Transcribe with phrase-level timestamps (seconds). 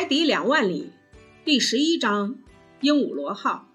[0.00, 0.92] 海底两万里，
[1.44, 2.38] 第十一章
[2.80, 3.68] 鹦鹉螺号。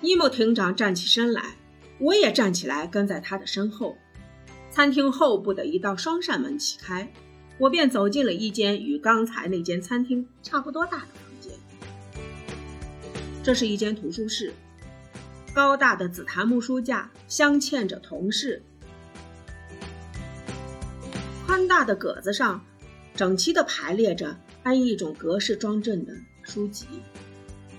[0.00, 1.56] 尼莫艇长站起身来，
[1.98, 3.98] 我也站起来，跟在他的身后。
[4.70, 7.12] 餐厅后部的一道双扇门启开，
[7.58, 11.52] 我便走进了一间与刚才那间餐厅差不多大的房间。
[13.42, 14.54] 这是一间图书室，
[15.52, 18.62] 高大的紫檀木书架镶嵌着铜饰，
[21.44, 22.64] 宽大的格子上
[23.16, 24.36] 整齐地排列着。
[24.62, 26.86] 按一种格式装帧的书籍，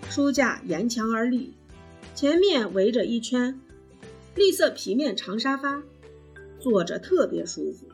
[0.10, 1.54] 书架沿墙而立，
[2.14, 3.60] 前面围着一圈
[4.36, 5.82] 绿色皮面长沙发，
[6.60, 7.88] 坐着特别舒服。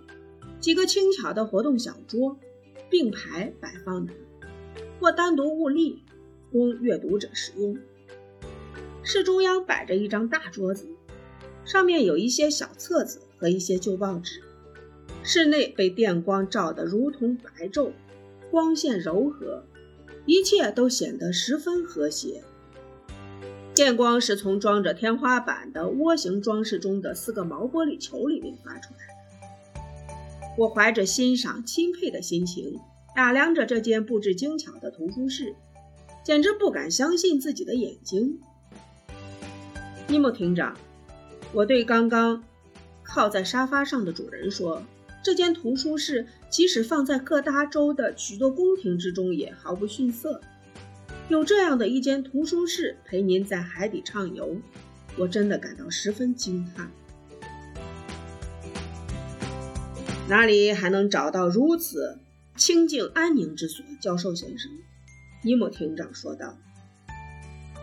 [0.59, 2.37] 几个轻巧的活动小桌
[2.89, 4.13] 并排摆放着，
[4.99, 6.03] 或单独兀立，
[6.51, 7.77] 供阅读者使用。
[9.03, 10.87] 室中央摆着一张大桌子，
[11.63, 14.41] 上面有一些小册子和一些旧报纸。
[15.23, 17.91] 室内被电光照得如同白昼。
[18.51, 19.63] 光线柔和，
[20.25, 22.43] 一切都显得十分和谐。
[23.73, 29.81] 电光是从装着天花板的窝形装饰中的四个毛玻璃球里面发出来的。
[30.57, 32.77] 我怀着欣赏、钦佩的心情
[33.15, 35.55] 打量着这间布置精巧的图书室，
[36.23, 38.39] 简直不敢相信自己的眼睛。
[40.07, 40.75] 尼莫厅长，
[41.53, 42.43] 我对刚刚
[43.03, 44.83] 靠在沙发上的主人说。
[45.21, 50.41] 这间图书室即使放在各大洲的许多宫廷之中，也毫不逊色。
[51.27, 54.55] 有这样的一间图书室陪您在海底畅游，
[55.17, 56.89] 我真的感到十分惊叹。
[60.27, 62.19] 哪里还能找到如此
[62.55, 64.71] 清静安宁之所，教授先生？
[65.43, 66.57] 尼莫厅长说道。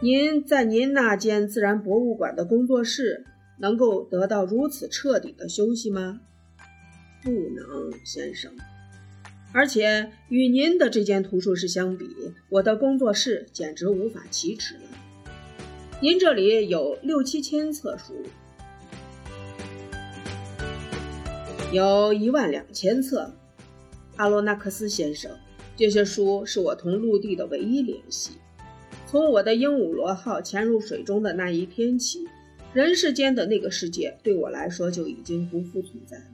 [0.01, 3.25] 您在您那间自然博物馆的工作室
[3.59, 6.21] 能够得到如此彻底的休息吗？
[7.27, 8.53] 不能，先生。
[9.53, 12.07] 而且与您的这间图书室相比，
[12.49, 14.83] 我的工作室简直无法启齿了。
[16.01, 18.15] 您这里有六七千册书，
[21.73, 23.35] 有一万两千册。
[24.15, 25.33] 阿罗纳克斯先生，
[25.77, 28.35] 这些书是我同陆地的唯一联系。
[29.09, 32.29] 从我的鹦鹉螺号潜入水中的那一天起，
[32.73, 36.25] 人世间的那个世界对我来说就已经不复存在了。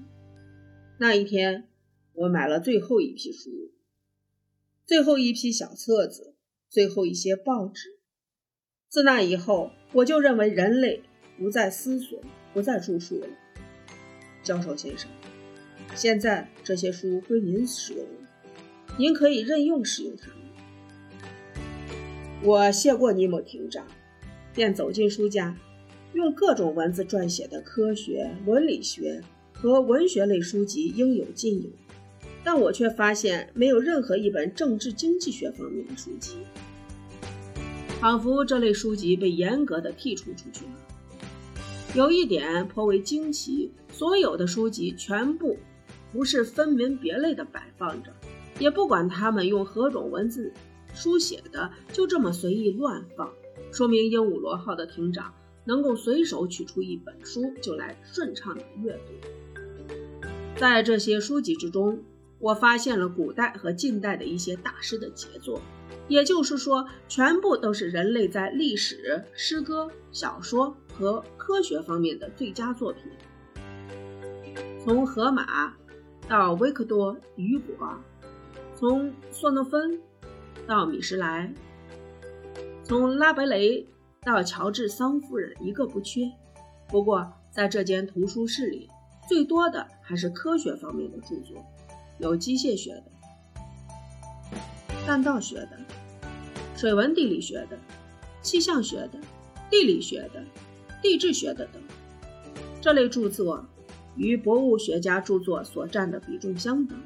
[1.03, 1.67] 那一天，
[2.13, 3.73] 我买了最后一批书，
[4.87, 6.37] 最后一批小册子，
[6.71, 7.99] 最后一些报纸。
[8.89, 11.03] 自那以后，我就认为人类
[11.37, 12.23] 不再思索，
[12.55, 13.27] 不再著书了。
[14.45, 15.11] 教授先生，
[15.97, 18.07] 现在这些书归您使用，
[18.97, 20.37] 您可以任用使用它们。
[22.45, 23.85] 我谢过尼莫厅长，
[24.55, 25.59] 便走进书架，
[26.13, 29.21] 用各种文字撰写的科学、伦理学。
[29.63, 31.71] 和文学类书籍应有尽有，
[32.43, 36.39] 但我却发现没有任何一本政治经济学方面的书籍，
[38.01, 40.73] 仿佛这类书籍被严格的剔除出去了。
[41.95, 45.57] 有一点颇为惊奇：所有的书籍全部
[46.13, 48.13] 不是分门别类的摆放着，
[48.59, 50.53] 也不管他们用何种文字
[50.93, 53.33] 书写的，就这么随意乱放，
[53.71, 55.33] 说明鹦鹉螺号的艇长
[55.65, 59.13] 能够随手取出一本书就来顺畅的阅读。
[60.63, 61.99] 在这些书籍之中，
[62.39, 65.61] 我发现了古代和近代的一些大师的杰作，
[66.07, 73.03] 也就是说，全部都是人类在历史、诗歌、小说和科学方面的最佳作品。
[74.85, 75.75] 从荷马
[76.29, 77.99] 到维克多·雨果，
[78.77, 80.01] 从索诺芬
[80.65, 81.53] 到米什莱，
[82.85, 83.85] 从拉贝雷
[84.23, 86.31] 到乔治·桑夫人，一个不缺。
[86.87, 88.89] 不过，在这间图书室里，
[89.29, 91.65] 最多的还是科学方面的著作，
[92.19, 93.05] 有机械学的、
[95.07, 95.79] 弹道学的、
[96.77, 97.79] 水文地理学的、
[98.43, 99.19] 气象学的、
[99.71, 100.45] 地理学的、
[101.01, 101.81] 地质学的等。
[102.81, 103.65] 这类著作
[104.17, 106.99] 与博物学家著作所占的比重相等。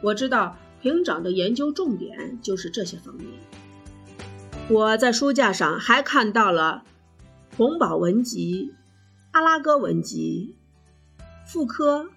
[0.00, 3.26] 我知道平长的研究重点就是这些方面。
[4.68, 6.82] 我在书架上还看到了
[7.56, 8.72] 洪堡文集、
[9.32, 10.56] 阿拉戈文集。
[11.52, 12.08] 妇科、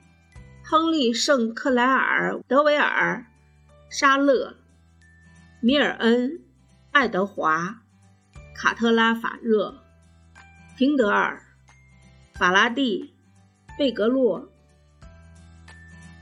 [0.63, 3.25] 亨利·圣克莱尔、德维尔、
[3.89, 4.55] 沙勒、
[5.59, 6.39] 米尔恩、
[6.91, 7.81] 爱德华、
[8.55, 9.75] 卡特拉法热、
[10.77, 11.41] 廷德尔、
[12.35, 13.13] 法拉第、
[13.77, 14.49] 贝格洛、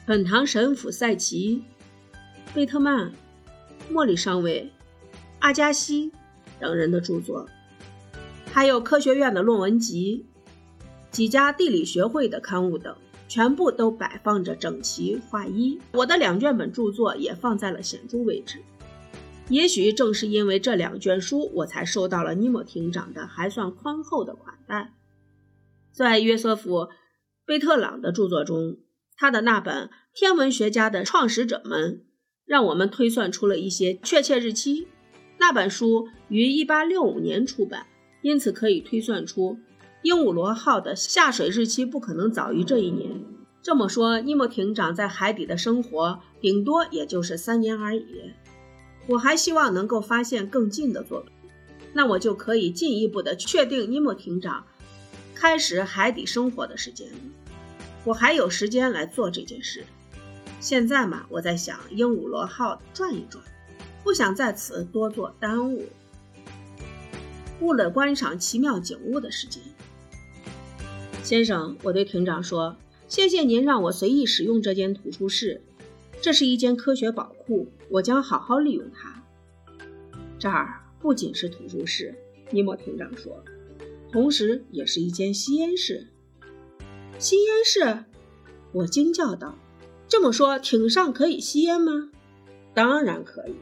[0.07, 1.63] 本堂神父塞奇、
[2.51, 3.13] 贝特曼、
[3.91, 4.73] 莫里上尉、
[5.37, 6.11] 阿加西
[6.59, 7.47] 等人的著作，
[8.51, 10.25] 还有科学院的论文集。
[11.13, 15.79] 几家地理学会的刊物等，全部都摆放着整齐划一。
[15.93, 18.57] 我的两卷本著作也放在了显著位置。
[19.47, 24.91] 也许正是因为这两卷书，我才受到了尼莫厅长的还算宽厚的款待。
[25.91, 26.71] 在约瑟夫·
[27.45, 28.77] 贝特朗的著作中，
[29.15, 31.97] 他的那本《天文学家的创始者们》
[32.45, 34.87] 让我们推算出了一些确切日期。
[35.37, 37.85] 那本书于1865年出版，
[38.23, 39.59] 因此可以推算出
[40.03, 43.23] 鹦鹉螺号的下水日期不可能早于这一年。
[43.61, 48.33] 这么说，尼莫艇长在海底的生活顶多也就是三年而已。
[49.07, 51.31] 我还希望能够发现更近的作品，
[51.93, 54.65] 那我就可以进一步的确定尼莫艇长
[55.33, 57.07] 开始海底生活的时间。
[58.03, 59.85] 我还有时间来做这件事。
[60.59, 63.41] 现在嘛，我在想鹦鹉螺号转一转。
[64.03, 65.87] 不想在此多做耽误，
[67.61, 69.63] 误了观赏奇妙景物的时间。
[71.33, 72.77] 先生，我对庭长说
[73.09, 75.63] ：“谢谢您让我随意使用这间图书室，
[76.21, 79.23] 这是一间科学宝库，我将好好利用它。”
[80.37, 82.13] 这儿不仅是图书室，
[82.51, 83.43] 尼莫庭长说，
[84.11, 86.05] 同时也是一间吸烟室。
[87.17, 88.03] 吸烟室？
[88.71, 89.57] 我惊叫道
[90.07, 92.11] ：“这么说，艇上可以吸烟吗
[92.75, 93.55] ？”“当然可以。”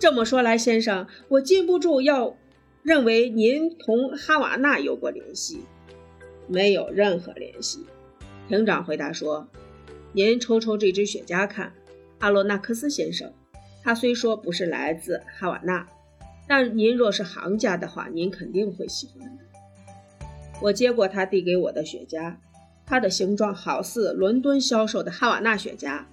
[0.00, 2.36] 这么说来，先生，我禁不住要
[2.82, 5.60] 认为您同哈瓦那有过联系。
[6.46, 7.84] 没有任何联系，
[8.48, 9.48] 庭长回答说
[10.12, 11.72] ：“您抽抽这支雪茄看，
[12.18, 13.32] 阿罗纳克斯先生。
[13.82, 15.86] 他虽说不是来自哈瓦那，
[16.48, 19.44] 但您若是行家的话，您肯定会喜欢的。”
[20.62, 22.34] 我接过他递给我的雪茄，
[22.86, 26.04] 它的形状好似伦敦销售的哈瓦那雪茄，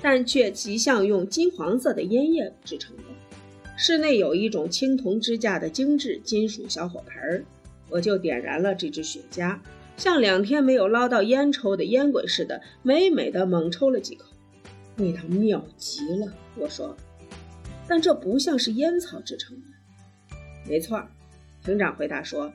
[0.00, 3.02] 但却极像用金黄色的烟叶制成的。
[3.76, 7.44] 室内有一种青铜支架的精致金属小火盆儿，
[7.90, 9.56] 我就点燃了这支雪茄，
[9.98, 14.26] 像两天没有捞到烟抽的烟鬼似的，美美的猛抽了几口，
[14.98, 16.32] 味道妙极了。
[16.54, 16.96] 我说，
[17.88, 20.36] 但这不像是烟草制成的。
[20.68, 21.02] 没错，
[21.64, 22.52] 厅长回答说，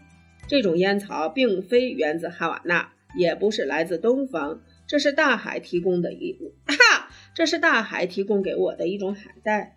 [0.48, 6.54] 这种烟草并非源自哈瓦那，也不是来自东方，这是大海提供的一物。
[6.66, 9.76] 哈，这是大海提供给我的一种海带。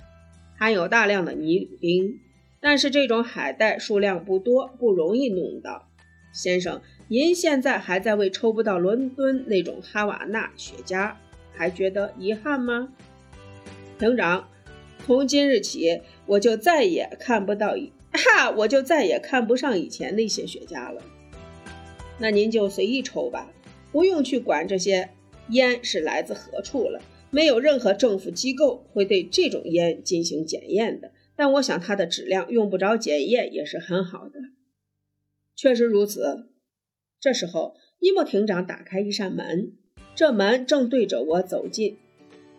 [0.56, 2.20] 含有大量的尼鲁丁，
[2.60, 5.88] 但是这种海带数量不多，不容易弄到。
[6.32, 11.14] 先生，您现在还在为抽不到伦敦那种哈瓦那雪茄
[11.52, 12.92] 还觉得遗憾吗？
[13.96, 14.48] 厅长，
[15.04, 17.76] 从今日起我就再也看不到
[18.10, 21.00] 哈，我就再也看不上以前那些雪茄了。
[22.18, 23.52] 那您就随意抽吧，
[23.92, 25.10] 不用去管这些
[25.50, 27.00] 烟是来自何处了。
[27.30, 34.40] 没有任何政府机构会对这种烟进行检验的，但我想它的质量用不着检验也是很好的。
[35.54, 36.48] 确实如此。
[37.20, 39.72] 这时候，伊莫厅长打开一扇门，
[40.14, 41.96] 这门正对着我走进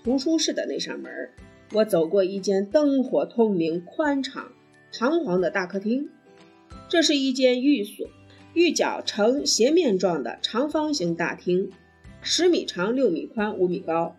[0.04, 1.12] 图书室的那扇门。
[1.74, 4.51] 我走过一间灯火通明、宽敞、
[4.92, 6.09] 堂皇的大客厅，
[6.88, 8.07] 这是一间寓所，
[8.54, 11.69] 寓角呈斜面状的长方形大厅，
[12.21, 14.15] 十米长、六米宽、五米高。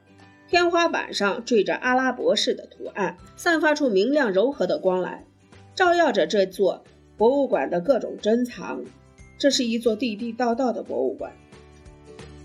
[0.47, 5.25] 天花板上缀着阿拉伯式的图案，散发出明亮柔和的光来，
[5.75, 6.85] 照耀着这座
[7.17, 8.85] 博物馆的各种珍藏。
[9.39, 11.33] 这是一座地地道道的博物馆。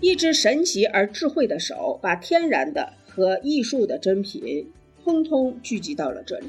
[0.00, 4.70] 一只神奇而智慧的手把天然的和艺术的珍品
[5.02, 6.46] 通通聚集到了这里，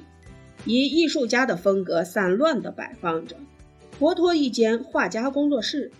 [0.66, 3.36] 以艺术家的风格散乱地摆放着，
[4.00, 5.92] 活脱一间画家工作室。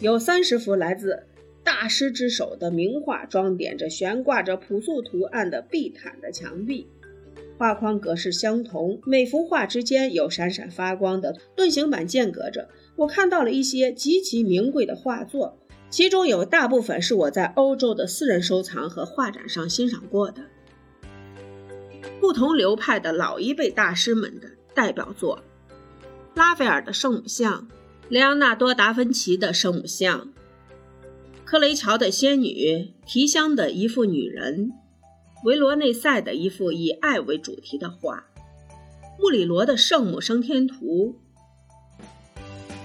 [0.00, 1.22] 有三十幅来自。
[1.64, 6.88] 大师之手的名画装点着悬挂着朴素图案的地毯的墙壁，
[7.56, 12.68] 画框格式相同，每幅画之间有闪闪发光的盾形板间隔着。
[12.96, 15.58] 我看到了一些极其名贵的画作，
[15.90, 20.42] 其中有大部分是我在欧洲的私人收藏和画展上欣赏过的。
[22.20, 25.40] 不同流派的老一辈大师们的代表作：
[26.34, 27.68] 拉斐尔的圣母像，
[28.08, 30.32] 莱昂纳多·达芬奇的圣母像。
[31.44, 34.72] 克雷乔的仙女，提香的一幅女人，
[35.44, 38.24] 维罗内塞的一幅以爱为主题的画，
[39.18, 41.16] 穆里罗的圣母升天图，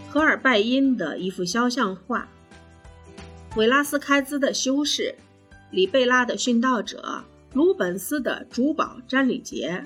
[0.09, 2.27] 荷尔拜因的一幅肖像画，
[3.55, 5.15] 韦拉斯开兹的修士，
[5.71, 7.23] 里贝拉的殉道者，
[7.53, 9.83] 鲁本斯的珠宝詹里杰，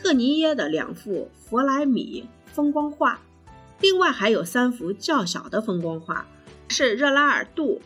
[0.00, 3.20] 特尼耶的两幅弗莱米风光画，
[3.80, 6.26] 另外还有三幅较小的风光画。
[6.68, 7.80] 是热拉尔杜、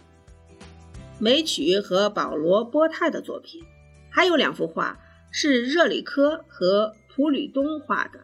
[1.19, 3.62] 梅曲和保罗波泰的作品，
[4.11, 4.99] 还有两幅画
[5.30, 8.21] 是热里科和普吕东画的。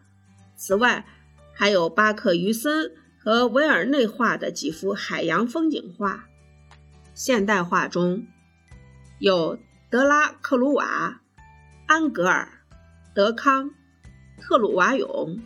[0.55, 1.05] 此外，
[1.53, 2.91] 还有巴克于森
[3.27, 6.29] 和维尔内画的几幅海洋风景画。
[7.13, 8.25] 现代画中
[9.19, 11.19] 有德拉克鲁瓦、
[11.87, 12.47] 安格尔、
[13.13, 13.71] 德康、
[14.39, 15.41] 特鲁瓦永、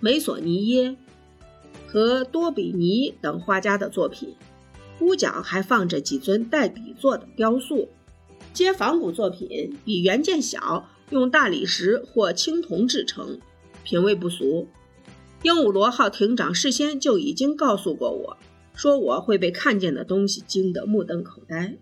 [0.00, 0.96] 梅索尼耶
[1.86, 4.34] 和多比尼等画家的作品。
[4.98, 7.88] 屋角还放着几尊带底座的雕塑。
[8.52, 13.38] 接仿古作品比原件小，用大理石或青铜制成，
[13.84, 14.66] 品味不俗。
[15.42, 18.36] 鹦鹉螺号艇长事先就已经告诉过我，
[18.74, 21.78] 说我会被看见的东西惊得目瞪口呆。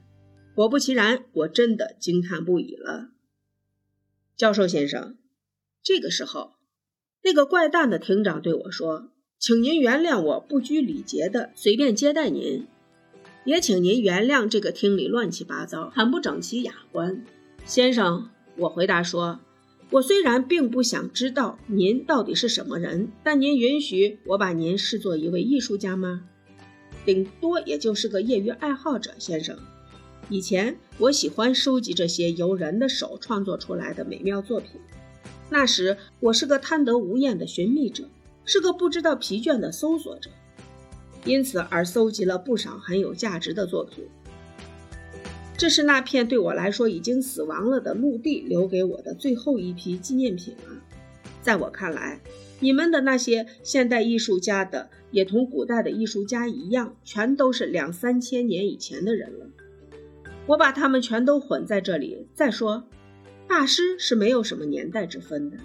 [0.54, 3.08] 果不其然，我真的惊叹不已了。
[4.36, 5.16] 教授先生，
[5.82, 6.52] 这个时候，
[7.24, 9.10] 那个怪诞的艇长对我说
[9.40, 12.66] ：“请您原谅我不拘礼节的随便接待您。”
[13.44, 17.24] 也请您原谅这个厅里乱七八糟、很不整齐雅观，
[17.64, 18.30] 先生。
[18.56, 19.40] 我回答说
[19.90, 26.22] ：“我虽然并不想知道您到底是什么人，但您允许我把您视作一位艺术家吗？
[27.06, 29.58] 顶多也就是个业余爱好者，先生。
[30.28, 34.72] 以前我喜欢收集这些由人的手创作出来的美妙作品，
[35.48, 38.04] 那时我是个贪得无厌的寻觅者，
[38.44, 40.28] 是个不知道疲倦的搜索者。”
[41.24, 44.04] 因此而搜集了不少很有价值的作品。
[45.58, 50.80] 这是那片对我来说已经死亡了的陆地留给我的最后一批纪念品了。
[51.42, 52.20] 在我看来，
[52.60, 59.46] 你们的那些现代艺术家的也同古代的艺术家一样，全都是两三千年以前的人了。
[60.46, 62.28] 我把他们全都混在这里。
[62.34, 62.84] 再说，
[63.48, 65.56] 大师是没有什么年代之分的。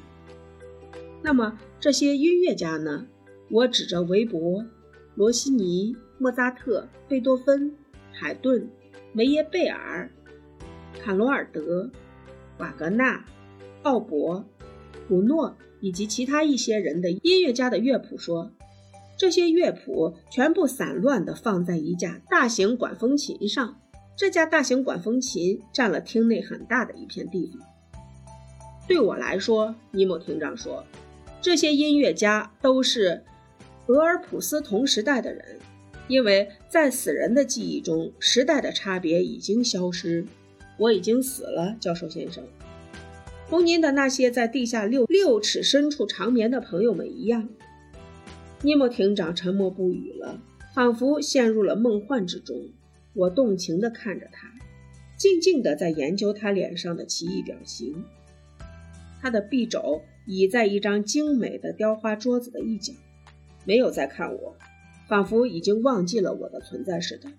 [1.21, 3.05] 那么这些音乐家呢？
[3.51, 4.65] 我指着韦伯。
[5.13, 7.75] 罗西尼、莫扎特、贝多芬、
[8.11, 8.67] 海顿、
[9.13, 10.11] 梅耶贝尔、
[10.99, 11.89] 卡罗尔德、
[12.57, 13.23] 瓦格纳、
[13.83, 14.43] 奥伯、
[15.07, 18.51] 古诺以及其他一些人的音乐家的乐谱说，
[19.17, 23.79] 这些乐谱全部散乱地放在一架大型管风琴上。
[24.15, 27.59] 这架大型管风琴占了厅内很大的一片地方。
[28.87, 30.83] 对我来说，尼莫厅长说，
[31.39, 33.23] 这些音乐家都是。
[33.87, 35.59] 俄尔普斯同时代的人，
[36.07, 40.25] 因为在死人的记忆中，时代的差别已经消失。
[40.77, 42.43] 我已经死了，教授先生，
[43.47, 47.47] 同您的那些在地下六六尺深处长眠的朋友们一样。
[48.63, 50.41] 尼莫艇长沉默不语了，
[50.73, 52.69] 仿佛陷入了梦幻之中。
[53.13, 54.51] 我动情地看着他，
[55.15, 58.03] 静静地在研究他脸上的奇异表情。
[59.21, 62.93] 他的臂肘倚在一张精美的雕花桌子的一角。
[63.65, 64.57] 没有再看我，
[65.07, 67.29] 仿佛已经忘记了我的存在似的。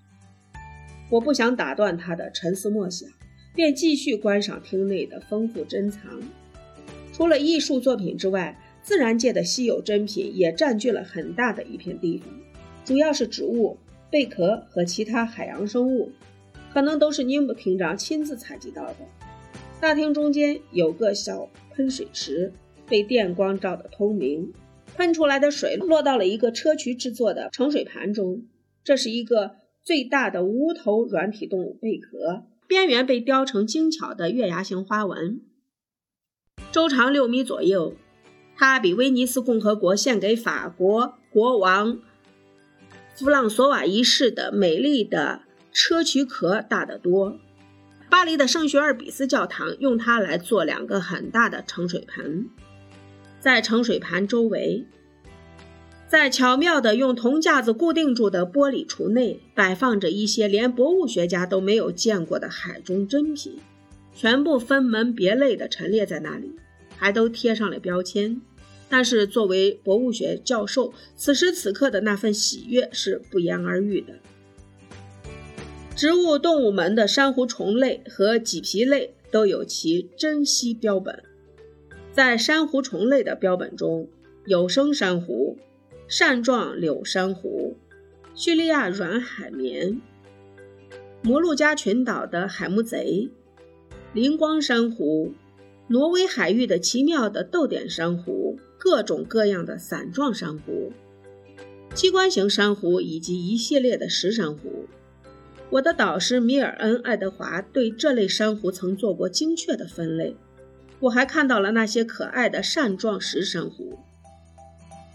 [1.11, 3.09] 我不想打断他的沉思默想，
[3.55, 6.03] 便继续观赏厅内的丰富珍藏。
[7.13, 12.29] 除了艺术作品之外，自然界的稀有珍品也占据了很大的一片地方，
[12.85, 13.79] 主要是植物、
[14.11, 16.11] 贝壳和其他海洋生物，
[16.73, 18.97] 可能都是尼姆厅长亲自采集到的。
[19.81, 22.53] 大厅中间有个小喷水池，
[22.89, 24.53] 被电光照得通明。
[24.97, 28.45] 喷出来的水落到了一个砗磲制作的盛水盘中，
[28.83, 35.41] 这是一个最大的无头软体动物贝壳，边缘被雕成精巧的月牙形花纹，
[36.73, 37.95] 周长六米左右。
[38.57, 41.99] 它比威尼斯共和国献给法国国王
[43.17, 45.41] 弗朗索瓦一世的美丽的
[45.75, 47.37] 砗磲壳大得多。
[48.09, 52.49] 巴黎的圣学尔比斯教堂用它来做两个很大的盛水盆。
[53.45, 54.87] 在盛水盘周围，
[56.09, 63.59] 在巧妙地用铜架子固定住的玻璃橱内，摆放着一些连博物学家都没有见过的海中珍品，
[64.15, 66.53] 全部分门别类地陈列在那里，
[66.97, 68.41] 还都贴上了标签。
[68.89, 74.15] 但是，作为博物学教授，此时此刻的那份喜悦是不言而喻的。
[75.95, 81.23] 植物、动物门的珊瑚虫类和麂皮类都有其珍稀标本。
[82.15, 84.07] 在珊瑚虫类的标本中，
[84.47, 85.59] 有生珊瑚、
[86.07, 87.77] 扇状柳珊瑚、
[88.37, 90.01] 叙利亚软海绵、
[91.23, 93.29] 摩鹿加群岛的海木贼、
[94.13, 95.33] 灵光珊瑚、
[95.89, 100.93] 挪威海域的奇妙的豆点珊瑚、各种各样的伞状珊瑚、
[101.95, 104.87] 机关型珊瑚以及一系列的石珊瑚。
[105.69, 110.37] 我的导师米尔恩·爱德华对这类珊瑚曾做过精确的分类。
[111.05, 113.99] 我还看到了那些可爱的扇状石珊瑚，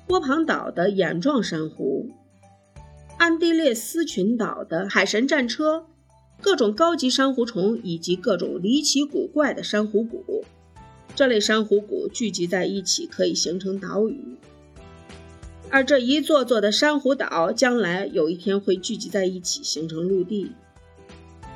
[0.05, 2.11] 波旁岛的眼状珊瑚，
[3.17, 5.87] 安地列斯群岛的海神战车，
[6.41, 10.45] 各种高级珊瑚虫以及各种离奇古怪的珊瑚骨。
[11.15, 14.37] 这类珊瑚骨聚集在一起可以形成岛屿，
[15.71, 20.51] 而这一座座的珊瑚岛将来有一天会聚集在一起形成陆地。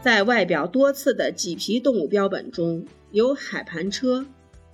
[0.02, 2.84] 在外表多次的麂皮动物标本中。
[3.14, 4.26] 有海盘车、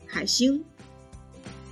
[0.07, 0.63] 海星、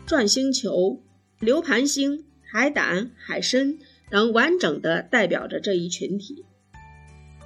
[0.05, 1.01] 转星球、
[1.39, 3.77] 流盘星、海胆、海参
[4.09, 6.43] 等，完整的代表着这一群体。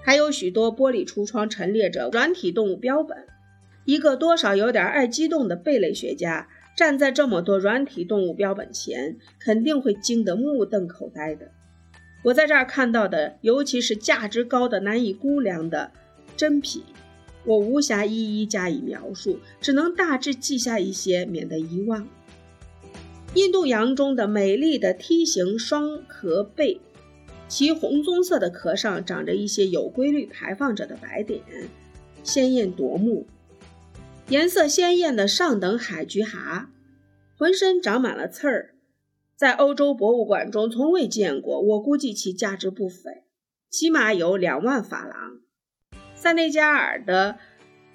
[0.01, 3.27] 还有许多玻璃橱窗陈列着软体动物标本。
[3.85, 11.51] 一个多少有点爱激动的贝类学家站在这么多软体动物标本前，肯定会惊得目瞪口呆的。
[12.23, 15.91] 我在这儿看到的，尤其是价值高的难以估量的
[16.35, 16.81] 珍品，
[17.45, 22.07] 我无暇一一加以描述，只能大致记下一些，免得遗忘。
[23.33, 26.79] 印度洋中的美丽的梯形双壳贝，
[27.47, 31.41] 其红棕色的壳上长着一些有规律排放着的白点，
[32.23, 33.25] 鲜艳夺目。
[34.27, 36.69] 颜色鲜艳的上等海菊蛤，
[37.37, 38.75] 浑身长满了刺儿，
[39.35, 41.59] 在欧洲博物馆中从未见过。
[41.59, 43.23] 我估计其价值不菲，
[43.69, 45.39] 起码有两万法郎。
[46.21, 47.39] 塞内加尔的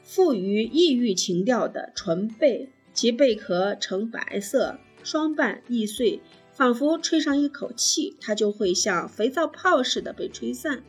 [0.02, 6.20] 富于异域情调的纯贝，其贝壳呈白色，双瓣易碎，
[6.52, 10.82] 仿佛吹上一口气，它就会像肥皂泡似的被吹散。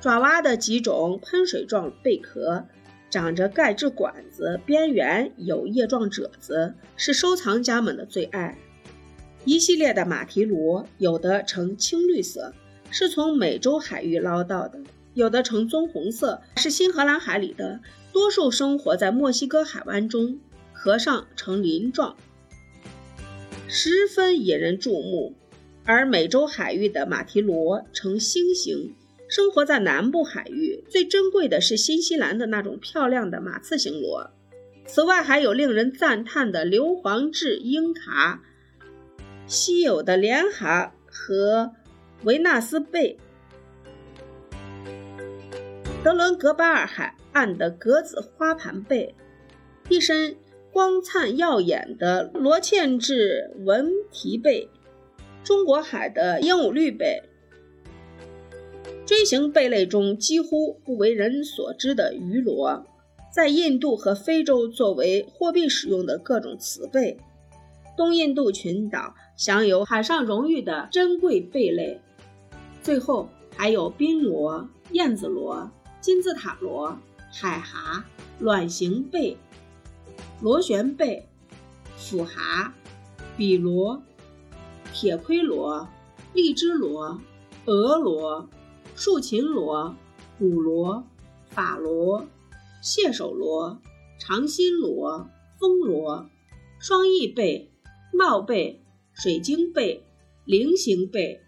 [0.00, 2.64] 爪哇的几种喷水状贝壳。
[3.10, 8.56] 长着钙质管子，边缘有叶状褶子，是收藏家们的最爱。
[9.44, 12.52] 一系列的马蹄螺，有的呈青绿色，
[12.90, 14.80] 是从美洲海域捞到的；
[15.14, 17.80] 有的呈棕红色，是新荷兰海里的。
[18.12, 20.38] 多数生活在墨西哥海湾中，
[20.72, 22.16] 壳上呈鳞状，
[23.68, 25.34] 十分引人注目。
[25.86, 28.94] 而美洲海域的马蹄螺呈星形。
[29.26, 34.30] 生活在南部海域，最珍贵的是新西兰的那种漂亮的马刺形螺。
[34.86, 38.42] 此外，还有令人赞叹的硫磺质鹰蛤、
[39.46, 41.72] 稀有的莲蛤和
[42.22, 43.18] 维纳斯贝。
[46.04, 49.14] 德伦格巴尔海岸的格子花盘贝，
[49.88, 50.36] 一身
[50.70, 54.68] 光灿耀眼的罗茜质纹蹄贝，
[55.42, 57.22] 中国海的鹦鹉绿贝。
[59.06, 62.84] 锥形贝类中几乎不为人所知的鱼螺，
[63.34, 67.16] 在印度和非洲作为货币使用的各种瓷贝，
[67.96, 71.98] 东印度群岛享有海上荣誉的珍贵贝类。
[72.82, 73.26] 最后
[73.56, 75.70] 还有冰螺、燕子螺、
[76.04, 76.98] 金字塔螺、
[77.32, 78.04] 海蛤、
[78.38, 79.38] 卵形贝、
[80.42, 81.26] 螺旋贝、
[81.96, 82.74] 腐蛤、
[83.38, 84.02] 比螺、
[84.92, 85.88] 铁盔螺、
[86.34, 87.18] 荔枝螺、
[87.64, 88.46] 鹅螺。
[88.94, 89.96] 竖琴螺、
[90.38, 91.02] 古螺、
[91.48, 92.28] 法螺、
[92.82, 93.80] 蟹手螺、
[94.20, 95.26] 长心螺、
[95.58, 96.28] 风螺、
[96.78, 97.72] 双翼贝、
[98.12, 100.04] 帽贝、水晶贝、
[100.44, 101.40] 菱形贝，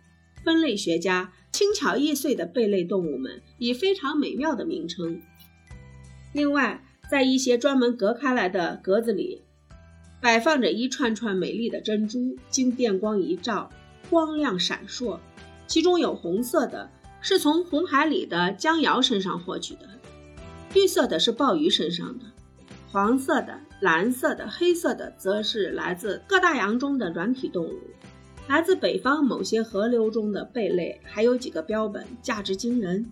[0.43, 5.23] 分类学家轻巧易碎的贝类动物们以非常美妙的名称。
[6.35, 9.41] 另外，在一些专门隔开来的格子里，
[10.21, 13.71] 摆放着一串串美丽的珍珠，经电光一照，
[14.11, 15.19] 光亮闪烁，
[15.67, 16.91] 其中有红色的。
[17.23, 19.89] 是从红海里的江瑶身上获取的，
[20.75, 22.27] 绿色的是鲍鱼身上的，
[22.93, 27.81] 黄色的、蓝色的、黑色的则是来自各大洋中的软体动物，
[28.49, 33.11] 来自北方某些河流中的贝类，还有几个标本，价值惊人，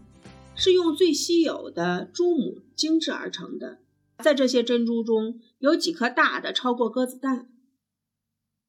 [0.55, 3.79] 是用最稀有的珠母精制而成的。
[4.19, 7.49] 在这些珍珠中有几颗大的，超过鸽子蛋。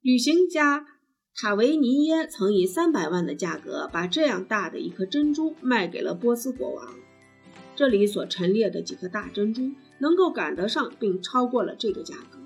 [0.01, 0.87] 旅行家。
[1.37, 6.93] 塔维尼耶曾以三百万的价格把这样大的一颗珍珠卖给了波斯国王。
[7.75, 12.39] 这里所陈列的几颗大珍珠能够赶得上并超过了这个价格，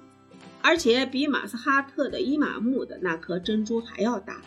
[0.62, 4.41] 而且比马斯哈特的伊玛目的那颗珍珠还要大。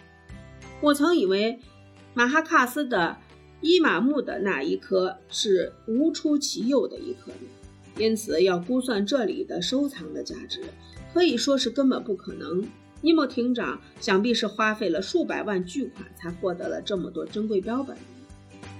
[0.80, 1.60] 我曾以为
[2.14, 3.16] 马哈卡斯的
[3.60, 7.48] 伊玛目的那一颗是无出其右的一颗呢，
[7.96, 10.60] 因此要估算这里的收藏的价值，
[11.14, 12.62] 可以说是根本不可能。
[13.00, 17.96] 尼莫厅长想必是花费了数百万巨款才获得了这么多珍贵标本。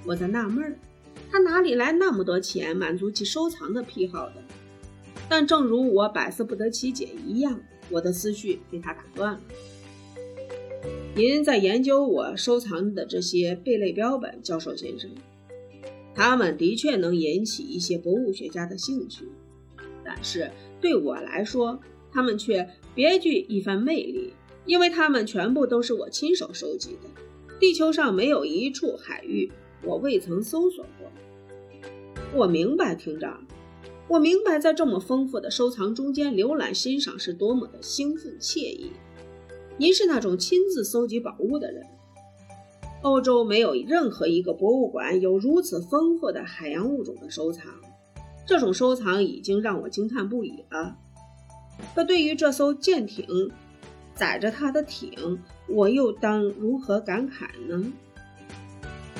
[0.04, 0.76] 我在纳闷儿，
[1.30, 4.34] 他哪里来那么多钱满足其收藏的癖好的？
[5.32, 9.40] 但正如我百思不得其解一样，我的思绪被他打断了。
[11.14, 15.08] 您在研究我收藏的这些贝类标本，教授先生？
[16.14, 19.24] 他们的确能引起一些博物学家的兴趣，
[20.04, 20.50] 但是
[20.82, 21.80] 对我来说，
[22.12, 22.68] 他们却……
[22.94, 24.34] 别具一番魅力，
[24.66, 27.08] 因为它们全部都是我亲手收集的。
[27.58, 29.50] 地球上没有一处海域
[29.82, 31.10] 我未曾搜索过。
[32.34, 33.42] 我明白，厅长，
[34.12, 38.92] 我明白，在这么丰富的收藏中间浏览欣赏是多么的兴奋惬意。
[39.78, 41.82] 您是那种亲自搜集宝物的人。
[43.00, 47.64] 欧洲没有任何一个博物馆有如此丰富的海洋物种的收藏，
[48.46, 50.94] 这种收藏已经让我惊叹不已了。
[51.94, 53.50] 可对于这艘舰艇
[54.14, 57.90] 载着他的艇，我又当如何感慨呢？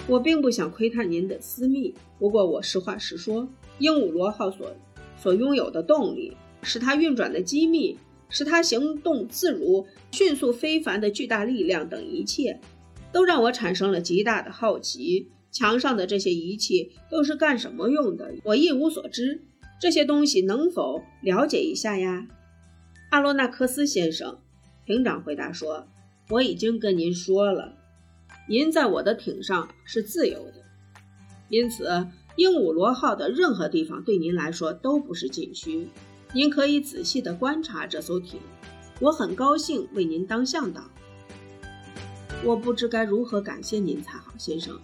[0.06, 3.48] 我并不想窥探您的私密，不过我实话实说，
[3.82, 4.70] 鹦鹉螺号所
[5.16, 12.60] 所拥有的动力，使它运转的机密，使它行动自如、迅速非凡的巨大力量等一切，
[13.12, 15.26] 都让我产生了极大的好奇。
[15.50, 18.32] 墙上的这些仪器都是干什么用的？
[18.44, 19.42] 我一无所知。
[19.80, 22.28] 这些东西能否了解一下呀？
[23.10, 24.38] 阿罗纳克斯先生，
[24.86, 25.88] 艇长回答说
[26.30, 27.74] ：“我已经跟您说了，
[28.48, 30.54] 您在我的艇上是自由的，
[31.50, 35.88] 因此鹦鹉螺号的任何地方对您来说都不是禁区。
[36.34, 38.40] 您可以仔细地观察这艘艇。
[39.00, 40.82] 我很高兴为您当向导。
[42.44, 44.78] 我不知该如何感谢您才好，先生，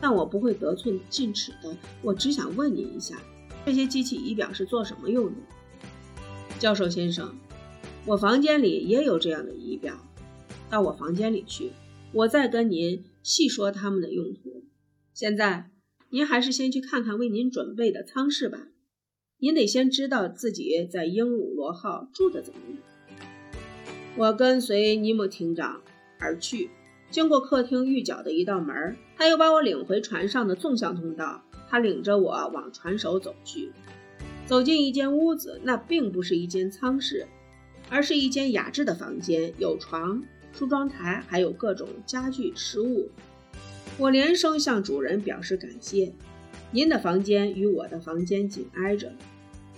[0.00, 1.76] 但我不会得寸进尺的。
[2.02, 3.20] 我只想问您一下，
[3.64, 5.36] 这些机器仪表是做什么用的？
[6.58, 7.34] 教授先生。”
[8.06, 9.96] 我房间里也有这样的仪表，
[10.70, 11.72] 到我房间里去，
[12.12, 14.62] 我再跟您细说它们的用途。
[15.12, 15.70] 现在
[16.10, 18.68] 您还是先去看看为您准备的舱室吧。
[19.38, 22.78] 您得先知道自己在鹦鹉螺号住的怎么样。
[24.16, 25.82] 我跟随尼莫艇长
[26.18, 26.70] 而去，
[27.10, 31.42] 经过客厅预角的一道门，他又把我领回船上的纵向通道。
[31.68, 33.72] 他领着我往船首走去，
[34.46, 37.26] 走进一间屋子，那并不是一间舱室。
[37.88, 43.10] 而是一间雅致的房间，有床、梳妆台，还有各种家具、食物。
[43.98, 46.12] 我连声向主人表示感谢。
[46.70, 49.12] 您的房间与我的房间紧挨着。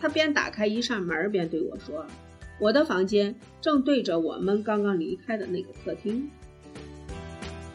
[0.00, 2.06] 他边打开一扇门，边对我说
[2.60, 6.30] ：“我的房间正对着我们刚刚离开的那个客厅。”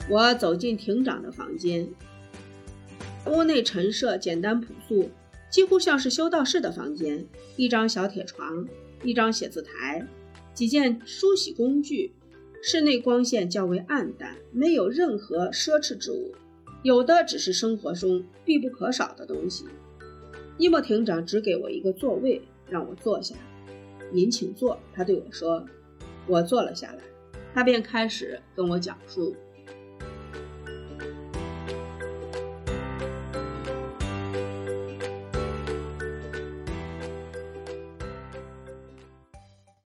[0.10, 1.88] 我走进艇长的房间，
[3.28, 5.10] 屋内陈设简单朴素，
[5.50, 7.26] 几乎像是修道士的房间。
[7.56, 8.68] 一张小铁床，
[9.04, 10.06] 一张写字台。
[10.54, 12.12] 几件梳洗工具，
[12.66, 16.34] 室内光线较为暗淡，没有任何奢侈之物，
[16.82, 19.66] 有的只是生活中必不可少的东西。
[20.58, 23.36] 尼莫艇长只给我一个座位，让我坐下。
[24.14, 25.66] 您请坐，他对我说。
[26.26, 27.00] 我坐了下来，
[27.54, 29.36] 他便开始跟我讲述。